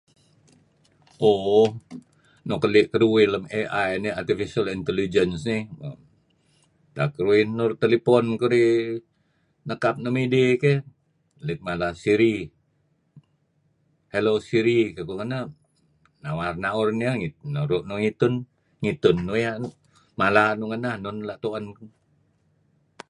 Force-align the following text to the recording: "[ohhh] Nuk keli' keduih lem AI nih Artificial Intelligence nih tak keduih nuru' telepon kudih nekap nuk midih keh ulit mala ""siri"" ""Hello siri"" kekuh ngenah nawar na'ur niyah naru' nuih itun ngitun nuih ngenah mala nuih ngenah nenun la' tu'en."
"[ohhh] 1.29 1.67
Nuk 2.47 2.59
keli' 2.63 2.89
keduih 2.91 3.27
lem 3.31 3.45
AI 3.59 3.89
nih 4.03 4.15
Artificial 4.21 4.65
Intelligence 4.77 5.41
nih 5.51 5.63
tak 6.95 7.09
keduih 7.15 7.43
nuru' 7.57 7.79
telepon 7.83 8.23
kudih 8.41 8.71
nekap 9.67 9.95
nuk 9.99 10.15
midih 10.17 10.49
keh 10.63 10.77
ulit 11.41 11.59
mala 11.67 11.89
""siri"" 12.01 12.35
""Hello 14.13 14.33
siri"" 14.47 14.77
kekuh 14.95 15.15
ngenah 15.19 15.45
nawar 16.23 16.53
na'ur 16.63 16.89
niyah 16.99 17.15
naru' 17.55 17.83
nuih 17.89 18.05
itun 18.11 18.33
ngitun 18.81 19.17
nuih 19.27 19.45
ngenah 19.49 19.73
mala 20.19 20.43
nuih 20.59 20.69
ngenah 20.69 20.95
nenun 20.97 21.17
la' 21.27 21.41
tu'en." 21.43 21.65